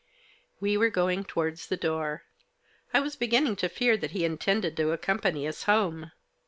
[0.59, 2.23] We were going towards the door.
[2.91, 6.11] I was beginning to fear that he intended to accompany us home.